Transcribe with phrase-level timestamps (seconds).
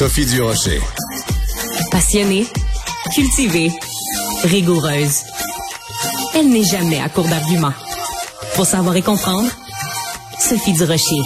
[0.00, 0.80] Sophie Durocher.
[1.90, 2.46] Passionnée,
[3.14, 3.70] cultivée,
[4.44, 5.24] rigoureuse.
[6.34, 7.74] Elle n'est jamais à court d'arguments.
[8.54, 9.50] Pour savoir et comprendre,
[10.38, 11.20] Sophie Durocher.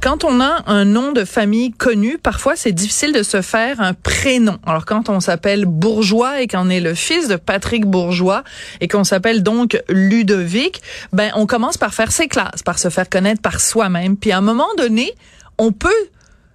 [0.00, 3.94] Quand on a un nom de famille connu, parfois c'est difficile de se faire un
[3.94, 4.58] prénom.
[4.64, 8.44] Alors quand on s'appelle Bourgeois et qu'on est le fils de Patrick Bourgeois
[8.80, 10.80] et qu'on s'appelle donc Ludovic,
[11.12, 14.16] ben on commence par faire ses classes, par se faire connaître par soi-même.
[14.16, 15.12] Puis à un moment donné,
[15.62, 15.90] on peut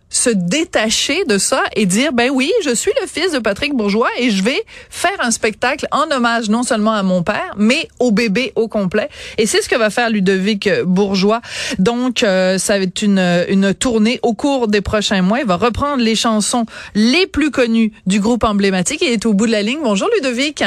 [0.10, 4.10] se détacher de ça et dire ben oui, je suis le fils de Patrick Bourgeois
[4.18, 8.12] et je vais faire un spectacle en hommage non seulement à mon père, mais au
[8.12, 9.10] bébé au complet.
[9.38, 11.42] Et c'est ce que va faire Ludovic Bourgeois.
[11.80, 15.58] Donc euh, ça va être une une tournée au cours des prochains mois, il va
[15.58, 19.62] reprendre les chansons les plus connues du groupe emblématique et est au bout de la
[19.62, 19.80] ligne.
[19.84, 20.64] Bonjour Ludovic.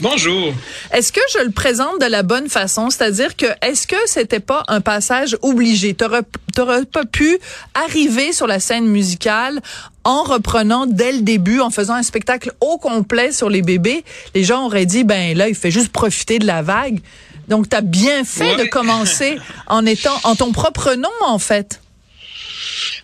[0.00, 0.52] Bonjour.
[0.92, 2.90] Est-ce que je le présente de la bonne façon?
[2.90, 5.94] C'est-à-dire que, est-ce que c'était pas un passage obligé?
[5.94, 7.38] T'aurais pas pu
[7.74, 9.60] arriver sur la scène musicale
[10.02, 14.04] en reprenant dès le début, en faisant un spectacle au complet sur les bébés?
[14.34, 17.00] Les gens auraient dit, ben là, il fait juste profiter de la vague.
[17.46, 21.80] Donc, tu as bien fait de commencer en étant, en ton propre nom, en fait.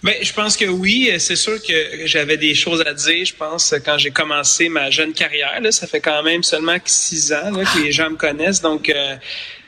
[0.03, 1.11] Ben, je pense que oui.
[1.19, 3.25] C'est sûr que j'avais des choses à dire.
[3.25, 7.33] Je pense quand j'ai commencé ma jeune carrière, là, ça fait quand même seulement six
[7.33, 8.61] ans là, que les gens me connaissent.
[8.61, 9.17] Donc, euh,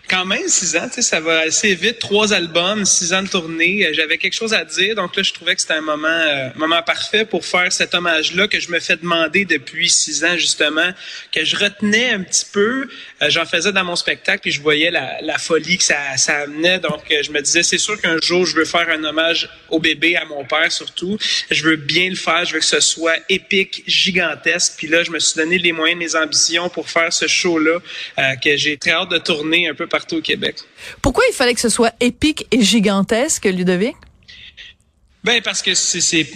[0.09, 1.99] quand même six ans, tu sais, ça va assez vite.
[1.99, 3.87] Trois albums, six ans de tournée.
[3.87, 6.49] Euh, j'avais quelque chose à dire, donc là, je trouvais que c'était un moment, euh,
[6.57, 10.91] moment parfait pour faire cet hommage-là que je me fais demander depuis six ans justement,
[11.31, 12.89] que je retenais un petit peu.
[13.23, 16.79] Euh, j'en faisais dans mon spectacle, puis je voyais la, folie que ça, ça amenait.
[16.79, 20.17] Donc, je me disais, c'est sûr qu'un jour, je veux faire un hommage au bébé,
[20.17, 21.19] à mon père surtout.
[21.51, 22.45] Je veux bien le faire.
[22.45, 24.75] Je veux que ce soit épique, gigantesque.
[24.77, 27.79] Puis là, je me suis donné les moyens, mes ambitions pour faire ce show-là
[28.43, 30.57] que j'ai très hâte de tourner un peu partout au Québec.
[31.03, 33.95] Pourquoi il fallait que ce soit épique et gigantesque, Ludovic?
[35.25, 36.27] Ben parce que c'est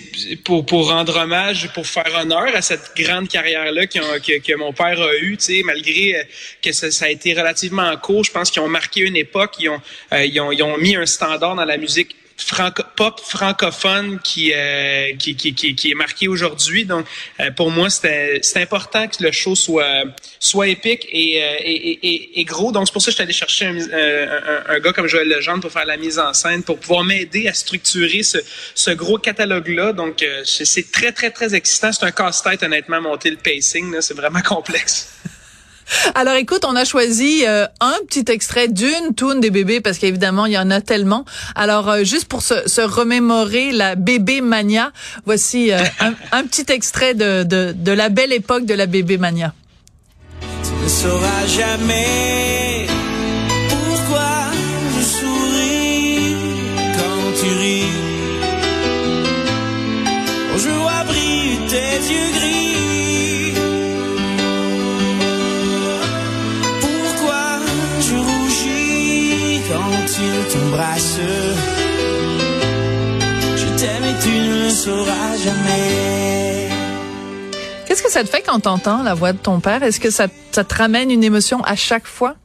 [0.44, 4.72] pour pour rendre hommage, pour faire honneur à cette grande carrière là que, que, mon
[4.72, 6.24] père a eu, tu sais, malgré
[6.62, 9.70] que ça, ça, a été relativement court, je pense qu'ils ont marqué une époque, ils
[9.70, 9.80] ont,
[10.12, 14.52] euh, ils ont ils ont mis un standard dans la musique franco pop francophone qui,
[14.54, 16.84] euh, qui, qui, qui, est marqué aujourd'hui.
[16.84, 17.06] Donc,
[17.40, 20.04] euh, pour moi, c'est important que le show soit,
[20.38, 22.72] soit épique et, euh, et, et, gros.
[22.72, 25.28] Donc, c'est pour ça que je suis allé chercher un, un, un, gars comme Joël
[25.28, 28.38] Legendre pour faire la mise en scène, pour pouvoir m'aider à structurer ce,
[28.74, 29.92] ce gros catalogue-là.
[29.92, 31.92] Donc, c'est très, très, très excitant.
[31.92, 33.96] C'est un casse-tête, honnêtement, monter le pacing.
[34.00, 35.08] C'est vraiment complexe.
[36.14, 40.46] Alors écoute, on a choisi euh, un petit extrait d'une toune des bébés parce qu'évidemment,
[40.46, 41.24] il y en a tellement.
[41.54, 44.92] Alors euh, juste pour se, se, remémorer la bébé mania,
[45.24, 49.18] voici euh, un, un, petit extrait de, de, de, la belle époque de la bébé
[49.18, 49.54] mania.
[50.40, 52.86] Tu ne sauras jamais
[53.68, 54.28] pourquoi
[54.96, 56.34] je souris
[56.96, 57.82] quand tu ris.
[60.54, 63.15] Oh, je vois briller tes yeux gris.
[70.50, 71.18] T'embrasse.
[73.56, 76.68] Je t'aime et tu ne le sauras jamais.
[77.86, 79.82] Qu'est-ce que ça te fait quand t'entends la voix de ton père?
[79.82, 82.36] Est-ce que ça, ça te ramène une émotion à chaque fois?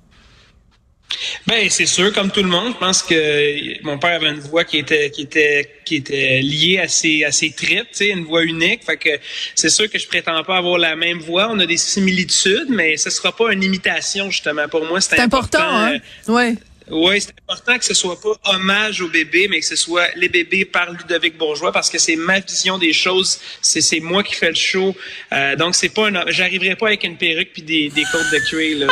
[1.46, 4.64] Ben c'est sûr, comme tout le monde, je pense que mon père avait une voix
[4.64, 8.24] qui était qui était qui était liée à ses à ses tripes, tu sais, une
[8.24, 8.84] voix unique.
[8.86, 9.10] Fait que
[9.56, 11.50] c'est sûr que je prétends pas avoir la même voix.
[11.52, 14.68] On a des similitudes, mais ce sera pas une imitation justement.
[14.70, 15.60] Pour moi, c'est important.
[15.60, 15.98] important hein?
[16.28, 16.56] Ouais.
[16.91, 20.29] Oui, c'est important que ce soit pas hommage aux bébés, mais que ce soit les
[20.29, 23.40] bébés par Ludovic Bourgeois, parce que c'est ma vision des choses.
[23.62, 24.96] C'est moi qui fais le show.
[25.31, 28.40] Euh, donc c'est pas un, j'arriverai pas avec une perruque puis des, des côtes de
[28.47, 28.90] cuir.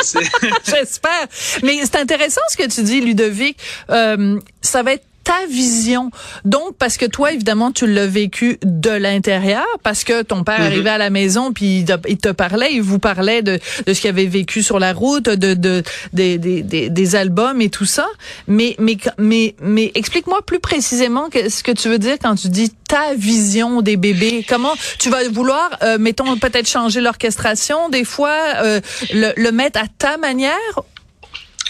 [0.64, 1.26] J'espère.
[1.62, 3.56] Mais c'est intéressant ce que tu dis, Ludovic.
[3.90, 6.10] Euh, ça va être ta vision.
[6.44, 10.66] Donc, parce que toi, évidemment, tu l'as vécu de l'intérieur, parce que ton père mm-hmm.
[10.66, 14.10] arrivait à la maison, puis il te, parlait, il vous parlait de, de ce qu'il
[14.10, 18.08] avait vécu sur la route, de, de, des, des, des albums et tout ça.
[18.48, 22.72] Mais, mais, mais, mais explique-moi plus précisément ce que tu veux dire quand tu dis
[22.88, 24.44] ta vision des bébés.
[24.48, 28.80] Comment tu vas vouloir, euh, mettons, peut-être changer l'orchestration des fois, euh,
[29.12, 30.56] le, le mettre à ta manière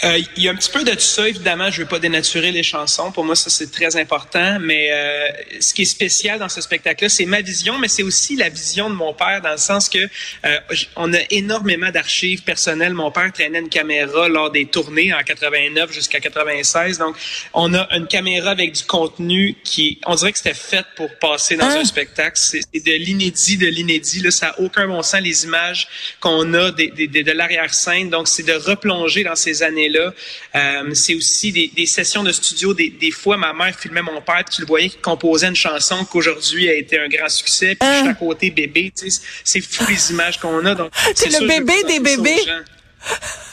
[0.04, 1.70] euh, il y a un petit peu de tout ça, évidemment.
[1.70, 3.12] Je veux pas dénaturer les chansons.
[3.12, 4.58] Pour moi, ça, c'est très important.
[4.60, 5.28] Mais euh,
[5.60, 8.88] ce qui est spécial dans ce spectacle-là, c'est ma vision, mais c'est aussi la vision
[8.88, 10.58] de mon père, dans le sens que euh,
[10.96, 12.94] on a énormément d'archives personnelles.
[12.94, 16.98] Mon père traînait une caméra lors des tournées en 89 jusqu'à 96.
[16.98, 17.16] Donc,
[17.52, 21.56] on a une caméra avec du contenu qui, on dirait que c'était fait pour passer
[21.56, 21.84] dans un hein?
[21.84, 22.38] spectacle.
[22.38, 24.20] C'est de l'inédit, de l'inédit.
[24.20, 25.88] Là, ça a aucun bon sens les images
[26.20, 28.08] qu'on a de, de, de l'arrière-scène.
[28.08, 30.14] Donc, c'est de replonger dans ces années là.
[30.54, 32.74] Euh, c'est aussi des, des, sessions de studio.
[32.74, 35.56] Des, des, fois, ma mère filmait mon père, puis tu le voyais qui composait une
[35.56, 37.74] chanson qu'aujourd'hui a été un grand succès.
[37.74, 38.92] Puis je suis à côté bébé.
[38.96, 40.74] Tu sais, c'est fou les images qu'on a.
[40.74, 42.40] Donc c'est le bébé des bébés.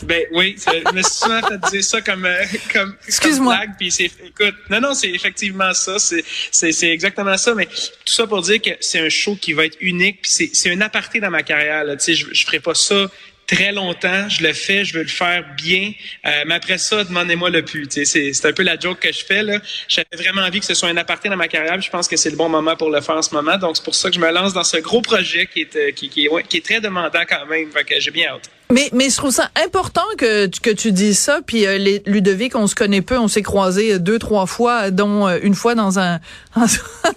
[0.04, 2.44] Ben oui, je me suis souvent fait dire ça comme euh,
[2.74, 3.56] comme, Excuse-moi.
[3.56, 3.78] blague.
[3.78, 5.98] Puis c'est, écoute, non non, c'est effectivement ça.
[6.00, 7.56] C'est, c'est, c'est exactement ça.
[7.56, 10.22] Mais tout ça pour dire que c'est un show qui va être unique.
[10.22, 11.83] Puis c'est, c'est un aparté dans ma carrière.
[11.86, 11.95] Là.
[11.95, 13.07] Tu sais, je, je ferai pas ça
[13.48, 14.30] très longtemps.
[14.30, 15.94] Je le fais, je veux le faire bien.
[16.26, 17.88] Euh, mais après ça, demandez-moi le plus.
[17.90, 19.42] C'est, un peu la joke que je fais.
[19.42, 19.60] Là.
[19.88, 21.80] J'avais vraiment envie que ce soit un aparté dans ma carrière.
[21.82, 23.58] Je pense que c'est le bon moment pour le faire en ce moment.
[23.58, 25.92] Donc, c'est pour ça que je me lance dans ce gros projet qui est, euh,
[25.92, 27.72] qui, qui, est, qui est très demandant quand même.
[27.72, 28.50] Fait que j'ai bien hâte.
[28.69, 31.40] Mais, mais je trouve ça important que, que tu dises ça.
[31.46, 35.25] Puis euh, les, Ludovic, on se connaît peu, on s'est croisés deux, trois fois, dont
[35.28, 36.19] euh, une fois dans un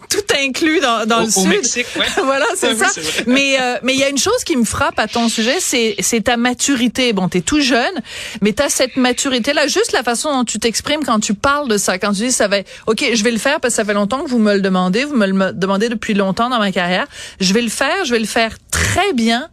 [0.09, 1.49] tout inclus dans, dans au, le au sud.
[1.49, 2.07] Mexique, ouais.
[2.25, 2.87] voilà, c'est Ouais, ça.
[2.97, 5.57] oui, mais euh, mais il y a une chose qui me frappe à ton sujet,
[5.61, 7.13] c'est c'est ta maturité.
[7.13, 7.95] Bon, t'es tout jeune,
[8.43, 11.79] mais t'as cette maturité là, juste la façon dont tu t'exprimes quand tu parles de
[11.79, 13.95] ça, quand tu dis ça va, ok, je vais le faire parce que ça fait
[13.95, 17.07] longtemps que vous me le demandez, vous me le demandez depuis longtemps dans ma carrière.
[17.41, 19.49] Je vais le faire, je vais le faire très bien.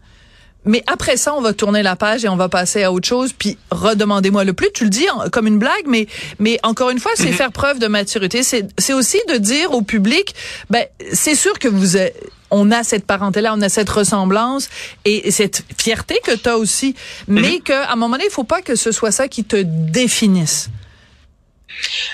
[0.67, 3.33] Mais après ça, on va tourner la page et on va passer à autre chose.
[3.37, 4.67] Puis redemandez-moi le plus.
[4.73, 6.07] Tu le dis en- comme une blague, mais
[6.39, 8.43] mais encore une fois, c'est faire preuve de maturité.
[8.43, 10.35] C'est c'est aussi de dire au public,
[10.69, 12.15] ben c'est sûr que vous êtes
[12.49, 14.69] on a cette parenté-là, on a cette ressemblance
[15.03, 16.95] et cette fierté que tu as aussi,
[17.27, 20.69] mais qu'à un moment donné, il faut pas que ce soit ça qui te définisse.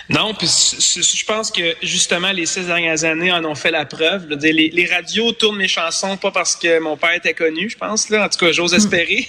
[0.10, 4.28] Non, puis je pense que justement les six dernières années en ont fait la preuve.
[4.42, 8.10] Les, les radios tournent mes chansons pas parce que mon père était connu, je pense
[8.10, 8.26] là.
[8.26, 9.28] En tout cas, j'ose espérer.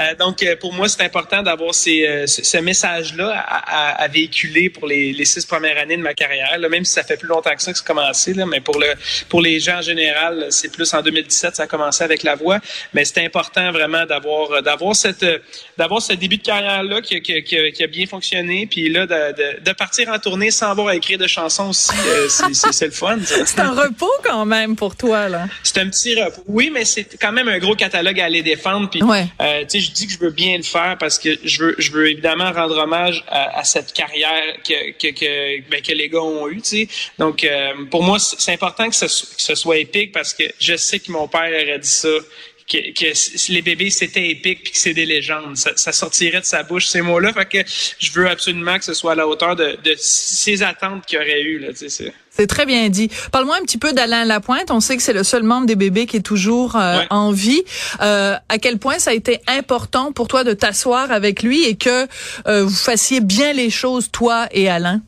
[0.00, 4.02] Euh, donc euh, pour moi, c'est important d'avoir ces, euh, ce, ce message-là à, à-
[4.02, 6.58] à véhiculer pour les, les six premières années de ma carrière.
[6.58, 8.78] Là, même si ça fait plus longtemps que ça que c'est commencé, là, mais pour
[8.78, 8.86] le
[9.28, 12.58] pour les gens en général, c'est plus en 2017 ça a commencé avec la voix.
[12.94, 15.24] Mais c'est important vraiment d'avoir d'avoir cette
[15.76, 19.06] d'avoir ce début de carrière là qui, qui, qui, qui a bien fonctionné, puis là
[19.06, 22.84] de, de, de partir en tournée sans avoir à écrire de chansons aussi, euh, c'est-
[22.86, 23.18] le fun.
[23.24, 25.46] C'est un repos quand même pour toi là.
[25.62, 26.42] C'est un petit repos.
[26.46, 28.88] Oui, mais c'est quand même un gros catalogue à aller défendre.
[28.90, 29.26] Puis, Ouais.
[29.40, 31.74] euh, tu sais, je dis que je veux bien le faire parce que je veux,
[31.78, 36.08] je veux évidemment rendre hommage à, à cette carrière que que que, ben, que les
[36.08, 36.60] gars ont eu.
[36.62, 36.88] Tu sais,
[37.18, 40.76] donc euh, pour moi, c'est important que ce, que ce soit épique parce que je
[40.76, 42.08] sais que mon père aurait dit ça.
[42.70, 46.44] Que, que les bébés c'était épique puis que c'est des légendes, ça, ça sortirait de
[46.44, 47.32] sa bouche ces mots-là.
[47.32, 47.58] Fait que
[47.98, 51.40] je veux absolument que ce soit à la hauteur de, de ces attentes qu'il aurait
[51.40, 51.68] eu là.
[51.74, 53.08] C'est- C'est très bien dit.
[53.32, 54.70] Parle-moi un petit peu d'Alain Lapointe.
[54.70, 57.06] On sait que c'est le seul membre des bébés qui est toujours euh, Ouais.
[57.10, 57.62] en vie.
[58.02, 61.74] Euh, à quel point ça a été important pour toi de t'asseoir avec lui et
[61.76, 62.06] que
[62.46, 65.00] euh, vous fassiez bien les choses, toi et Alain?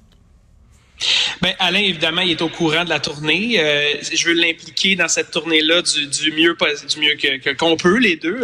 [1.40, 3.56] Ben Alain, évidemment, il est au courant de la tournée.
[3.58, 6.56] Euh, je veux l'impliquer dans cette tournée-là du, mieux
[6.88, 8.42] du mieux que qu'on peut les deux.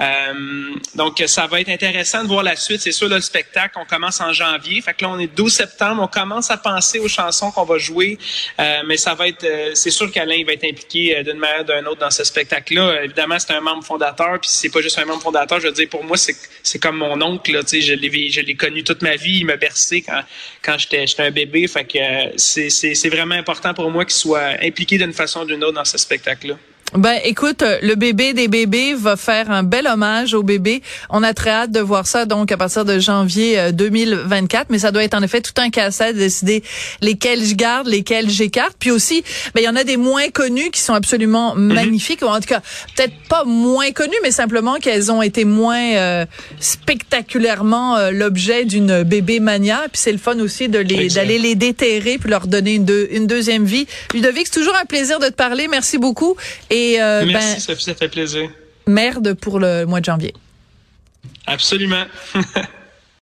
[0.00, 2.80] Euh, donc ça va être intéressant de voir la suite.
[2.80, 4.80] C'est sûr là, le spectacle, on commence en janvier.
[4.80, 7.78] Fait que là on est 12 septembre, on commence à penser aux chansons qu'on va
[7.78, 8.18] jouer.
[8.60, 11.62] Euh, mais ça va être, euh, c'est sûr qu'Alain va être impliqué euh, d'une manière
[11.62, 12.82] ou d'une autre dans ce spectacle-là.
[12.82, 14.40] Euh, évidemment, c'est un membre fondateur.
[14.40, 15.60] Puis c'est pas juste un membre fondateur.
[15.60, 17.52] Je veux dire, pour moi, c'est comme mon oncle.
[17.52, 19.38] Là, je l'ai je l'ai connu toute ma vie.
[19.38, 20.20] Il m'a bercé quand
[20.62, 21.66] quand j'étais j'étais un bébé.
[21.68, 21.91] Fait que
[22.36, 25.84] c'est c'est vraiment important pour moi qu'il soit impliqué d'une façon ou d'une autre dans
[25.84, 26.56] ce spectacle-là.
[26.94, 30.82] Ben, écoute, euh, le bébé des bébés va faire un bel hommage au bébé.
[31.08, 34.66] On a très hâte de voir ça, donc, à partir de janvier euh, 2024.
[34.68, 36.62] Mais ça doit être en effet tout un casse-tête de décider
[37.00, 38.74] lesquels je garde, lesquels j'écarte.
[38.78, 42.20] Puis aussi, ben, il y en a des moins connus qui sont absolument magnifiques.
[42.20, 42.60] Ou en tout cas,
[42.94, 46.26] peut-être pas moins connus, mais simplement qu'elles ont été moins euh,
[46.60, 49.78] spectaculairement euh, l'objet d'une bébé mania.
[49.90, 53.08] Puis c'est le fun aussi de les d'aller les déterrer puis leur donner une, deux-
[53.12, 53.86] une deuxième vie.
[54.12, 55.68] Ludovic, c'est toujours un plaisir de te parler.
[55.68, 56.36] Merci beaucoup.
[56.82, 58.50] Et euh, Merci, ben, Sophie, ça fait plaisir.
[58.86, 60.34] merde pour le mois de janvier.
[61.46, 62.04] Absolument.